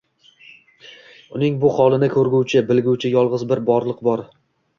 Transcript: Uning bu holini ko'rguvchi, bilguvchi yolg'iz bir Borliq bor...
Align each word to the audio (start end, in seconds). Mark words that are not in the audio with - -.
Uning 1.39 1.59
bu 1.63 1.69
holini 1.75 2.09
ko'rguvchi, 2.15 2.63
bilguvchi 2.71 3.13
yolg'iz 3.19 3.45
bir 3.53 3.63
Borliq 3.71 4.03
bor... 4.11 4.27